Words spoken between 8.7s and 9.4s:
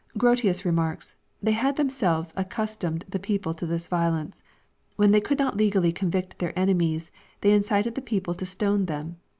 them.